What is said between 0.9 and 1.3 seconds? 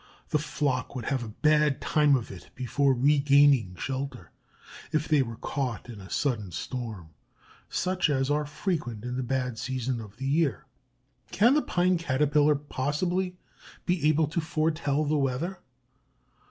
would have a